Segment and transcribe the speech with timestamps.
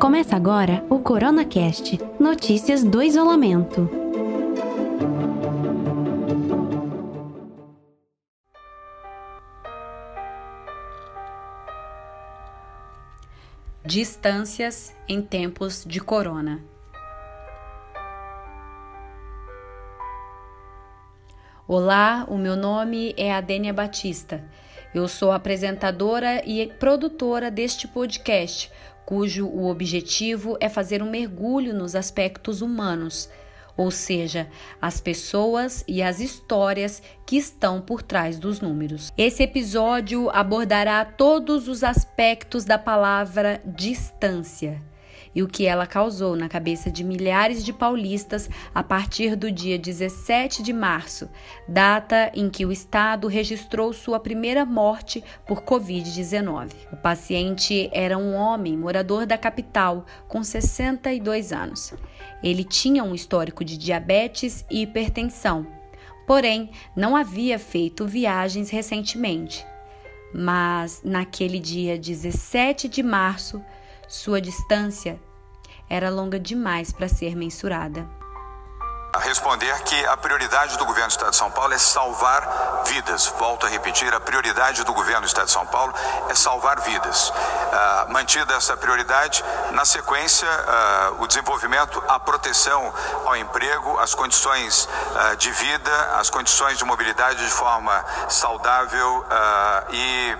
[0.00, 3.88] Começa agora o CoronaCast Notícias do Isolamento.
[13.84, 16.60] Distâncias em tempos de corona.
[21.68, 24.44] Olá, o meu nome é Adênia Batista.
[24.92, 28.70] Eu sou apresentadora e produtora deste podcast,
[29.06, 33.30] cujo o objetivo é fazer um mergulho nos aspectos humanos,
[33.76, 34.48] ou seja,
[34.82, 39.12] as pessoas e as histórias que estão por trás dos números.
[39.16, 44.82] Esse episódio abordará todos os aspectos da palavra distância
[45.34, 49.78] e o que ela causou na cabeça de milhares de paulistas a partir do dia
[49.78, 51.28] 17 de março,
[51.68, 56.72] data em que o estado registrou sua primeira morte por Covid-19.
[56.92, 61.94] O paciente era um homem morador da capital com 62 anos.
[62.42, 65.66] Ele tinha um histórico de diabetes e hipertensão,
[66.26, 69.66] porém não havia feito viagens recentemente.
[70.32, 73.60] Mas naquele dia 17 de março,
[74.10, 75.20] sua distância
[75.88, 78.08] era longa demais para ser mensurada.
[79.20, 83.26] Responder que a prioridade do governo do Estado de São Paulo é salvar vidas.
[83.38, 85.92] Volto a repetir, a prioridade do governo do Estado de São Paulo
[86.28, 87.30] é salvar vidas.
[87.30, 92.92] Uh, mantida essa prioridade, na sequência, uh, o desenvolvimento, a proteção
[93.26, 99.24] ao emprego, as condições uh, de vida, as condições de mobilidade de forma saudável
[99.90, 100.36] e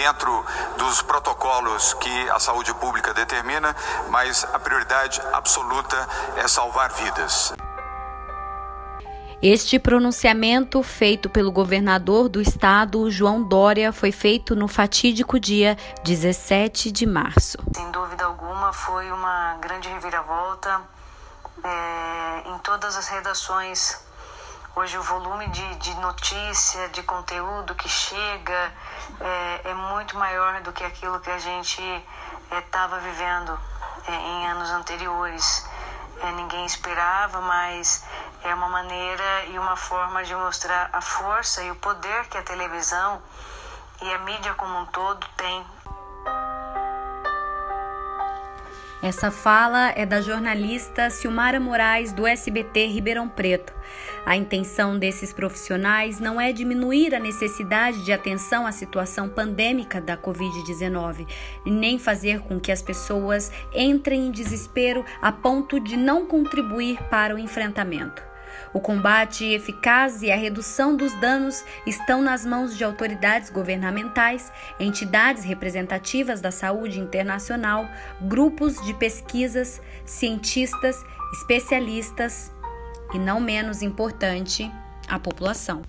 [0.00, 0.46] dentro
[0.78, 3.76] dos protocolos que a saúde pública determina,
[4.08, 7.52] mas a prioridade absoluta é salvar vidas.
[9.42, 16.90] Este pronunciamento, feito pelo governador do estado, João Dória, foi feito no fatídico dia 17
[16.90, 17.58] de março.
[17.74, 20.80] Sem dúvida alguma, foi uma grande reviravolta
[21.62, 23.98] é, em todas as redações
[24.76, 28.72] Hoje o volume de, de notícia, de conteúdo que chega
[29.20, 31.82] é, é muito maior do que aquilo que a gente
[32.52, 33.58] estava é, vivendo
[34.06, 35.68] é, em anos anteriores.
[36.22, 38.04] É, ninguém esperava, mas
[38.44, 42.42] é uma maneira e uma forma de mostrar a força e o poder que a
[42.42, 43.20] televisão
[44.00, 45.66] e a mídia como um todo tem
[49.02, 53.72] Essa fala é da jornalista Silmara Moraes, do SBT Ribeirão Preto.
[54.24, 60.16] A intenção desses profissionais não é diminuir a necessidade de atenção à situação pandêmica da
[60.16, 61.26] Covid-19,
[61.64, 67.34] nem fazer com que as pessoas entrem em desespero a ponto de não contribuir para
[67.34, 68.30] o enfrentamento.
[68.72, 75.44] O combate eficaz e a redução dos danos estão nas mãos de autoridades governamentais, entidades
[75.44, 77.88] representativas da saúde internacional,
[78.20, 82.52] grupos de pesquisas, cientistas, especialistas
[83.12, 84.70] e, não menos importante,
[85.08, 85.82] a população.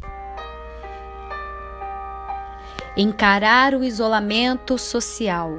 [2.95, 5.51] Encarar o isolamento social.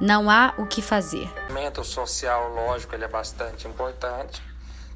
[0.00, 1.24] Não há o que fazer.
[1.24, 4.42] O isolamento social, lógico, ele é bastante importante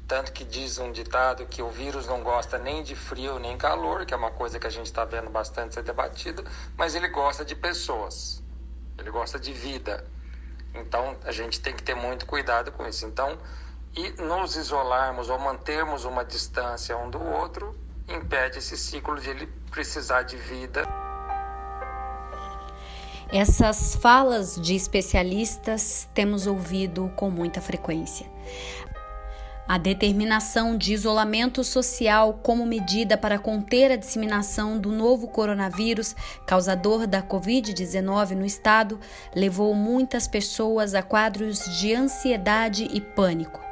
[0.07, 4.05] tanto que diz um ditado que o vírus não gosta nem de frio nem calor,
[4.05, 6.43] que é uma coisa que a gente está vendo bastante ser debatida,
[6.77, 8.43] mas ele gosta de pessoas,
[8.97, 10.05] ele gosta de vida.
[10.75, 13.05] Então a gente tem que ter muito cuidado com isso.
[13.05, 13.39] Então,
[13.95, 17.75] e nos isolarmos ou mantermos uma distância um do outro
[18.07, 20.83] impede esse ciclo de ele precisar de vida.
[23.31, 28.27] Essas falas de especialistas temos ouvido com muita frequência.
[29.67, 36.13] A determinação de isolamento social como medida para conter a disseminação do novo coronavírus,
[36.45, 38.99] causador da Covid-19 no estado,
[39.33, 43.62] levou muitas pessoas a quadros de ansiedade e pânico.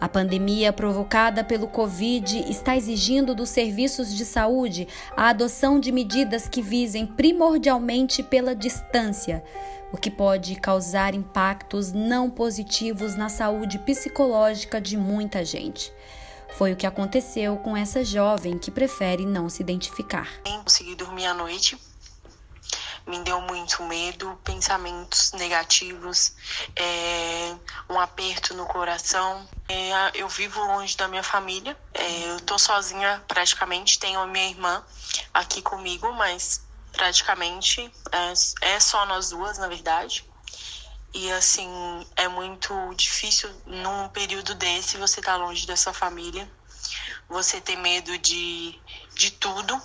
[0.00, 4.86] A pandemia provocada pelo Covid está exigindo dos serviços de saúde
[5.16, 9.42] a adoção de medidas que visem primordialmente pela distância
[9.92, 15.92] o que pode causar impactos não positivos na saúde psicológica de muita gente.
[16.56, 20.28] Foi o que aconteceu com essa jovem que prefere não se identificar.
[20.44, 21.78] Consegui dormir à noite.
[23.06, 26.32] Me deu muito medo, pensamentos negativos,
[26.74, 27.56] é,
[27.88, 29.48] um aperto no coração.
[29.68, 33.98] É, eu vivo longe da minha família, é, eu tô sozinha praticamente.
[33.98, 34.84] Tenho a minha irmã
[35.32, 37.92] aqui comigo, mas praticamente.
[38.60, 40.24] É, é só nós duas, na verdade.
[41.14, 41.70] E assim,
[42.16, 46.50] é muito difícil num período desse você estar tá longe da sua família.
[47.28, 48.78] Você ter medo de,
[49.14, 49.80] de tudo.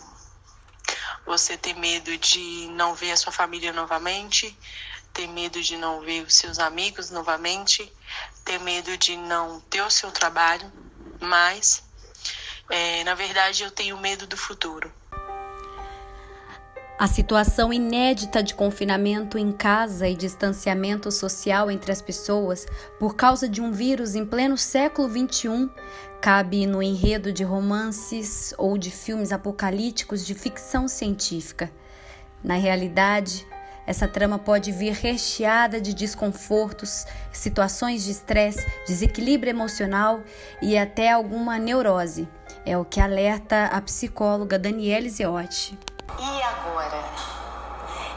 [1.25, 4.57] Você ter medo de não ver a sua família novamente,
[5.13, 7.91] ter medo de não ver os seus amigos novamente,
[8.45, 10.71] ter medo de não ter o seu trabalho,
[11.19, 11.83] mas
[12.69, 14.91] é, na verdade eu tenho medo do futuro.
[17.01, 22.68] A situação inédita de confinamento em casa e distanciamento social entre as pessoas
[23.00, 25.68] por causa de um vírus em pleno século XXI
[26.21, 31.71] cabe no enredo de romances ou de filmes apocalípticos de ficção científica.
[32.44, 33.48] Na realidade,
[33.88, 40.21] essa trama pode vir recheada de desconfortos, situações de estresse, desequilíbrio emocional
[40.62, 42.30] e até alguma neurose.
[42.63, 45.80] É o que alerta a psicóloga Daniele Ziotti.
[46.61, 47.03] Agora?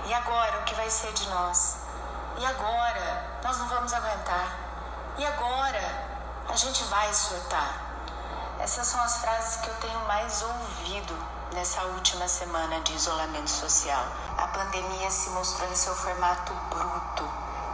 [0.05, 1.79] E agora o que vai ser de nós?
[2.37, 3.41] E agora?
[3.43, 4.55] Nós não vamos aguentar.
[5.17, 5.81] E agora?
[6.46, 7.81] A gente vai surtar.
[8.61, 11.17] Essas são as frases que eu tenho mais ouvido
[11.55, 14.05] nessa última semana de isolamento social.
[14.37, 17.25] A pandemia se mostrou em seu formato bruto,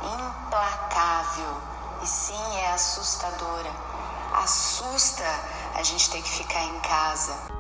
[0.05, 1.61] implacável
[2.01, 3.73] e sim é assustadora.
[4.35, 5.25] Assusta
[5.75, 7.60] a gente ter que ficar em casa.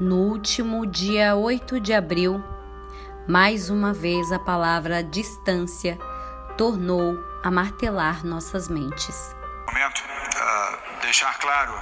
[0.00, 2.42] No último dia 8 de abril,
[3.28, 5.96] mais uma vez a palavra distância
[6.58, 9.36] tornou a martelar nossas mentes.
[9.68, 11.72] Momento uh, deixar claro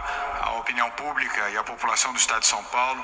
[0.43, 3.03] à opinião pública e à população do Estado de São Paulo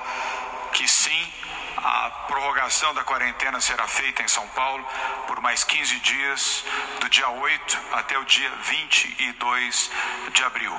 [0.74, 1.32] que sim,
[1.78, 4.86] a prorrogação da quarentena será feita em São Paulo
[5.26, 6.64] por mais 15 dias,
[7.00, 9.90] do dia 8 até o dia 22
[10.34, 10.76] de abril.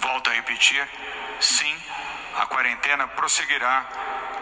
[0.00, 0.86] Volto a repetir,
[1.40, 1.76] sim,
[2.36, 3.86] a quarentena prosseguirá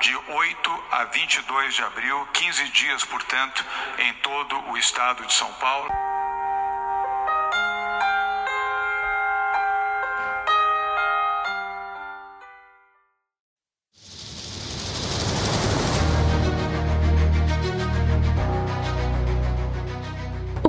[0.01, 3.65] de 8 a 22 de abril, 15 dias, portanto,
[3.99, 6.14] em todo o estado de São Paulo.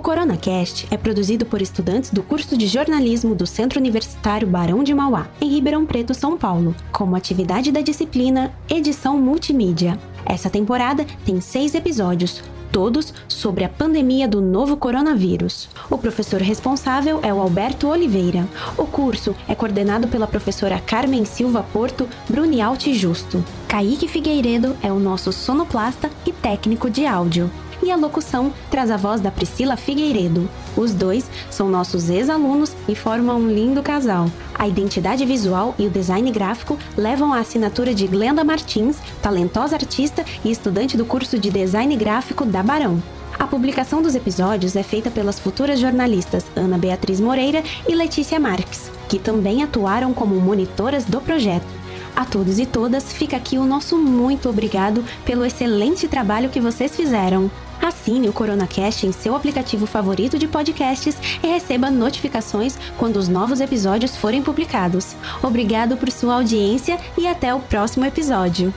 [0.06, 5.28] CoronaCast é produzido por estudantes do curso de jornalismo do Centro Universitário Barão de Mauá,
[5.42, 9.98] em Ribeirão Preto, São Paulo, como atividade da disciplina Edição Multimídia.
[10.24, 15.68] Essa temporada tem seis episódios, todos sobre a pandemia do novo coronavírus.
[15.90, 18.48] O professor responsável é o Alberto Oliveira.
[18.78, 23.44] O curso é coordenado pela professora Carmen Silva Porto Brunialti Justo.
[23.68, 27.50] Kaique Figueiredo é o nosso sonoplasta e técnico de áudio
[27.82, 30.50] e a locução traz a voz da Priscila Figueiredo.
[30.76, 34.30] Os dois são nossos ex-alunos e formam um lindo casal.
[34.58, 40.24] A identidade visual e o design gráfico levam a assinatura de Glenda Martins, talentosa artista
[40.44, 43.02] e estudante do curso de design gráfico da Barão.
[43.38, 48.90] A publicação dos episódios é feita pelas futuras jornalistas Ana Beatriz Moreira e Letícia Marques,
[49.10, 51.68] que também atuaram como monitoras do projeto.
[52.16, 56.96] A todos e todas, fica aqui o nosso muito obrigado pelo excelente trabalho que vocês
[56.96, 57.52] fizeram.
[57.86, 63.62] Assine o CoronaCast em seu aplicativo favorito de podcasts e receba notificações quando os novos
[63.62, 65.16] episódios forem publicados.
[65.44, 68.74] Obrigado por sua audiência e até o próximo episódio.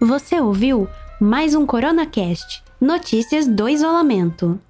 [0.00, 0.88] Você ouviu
[1.20, 4.60] mais um CoronaCast Notícias do Isolamento.